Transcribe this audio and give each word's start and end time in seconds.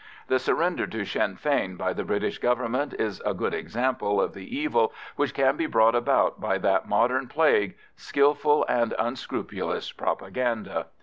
The 0.29 0.39
surrender 0.39 0.87
to 0.87 1.05
Sinn 1.05 1.35
Fein 1.35 1.75
by 1.75 1.93
the 1.93 2.03
British 2.03 2.39
Government 2.39 2.95
is 2.95 3.21
a 3.23 3.35
good 3.35 3.53
example 3.53 4.19
of 4.19 4.33
the 4.33 4.57
evil 4.57 4.93
which 5.15 5.35
can 5.35 5.57
be 5.57 5.67
brought 5.67 5.93
about 5.93 6.41
by 6.41 6.57
that 6.57 6.89
modern 6.89 7.27
plague, 7.27 7.75
skilful 7.95 8.65
and 8.67 8.95
unscrupulous 8.97 9.91
propaganda. 9.91 10.87